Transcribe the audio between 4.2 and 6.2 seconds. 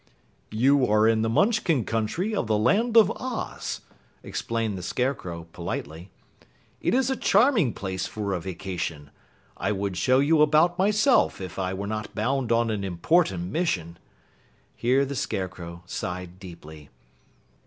explained the Scarecrow politely.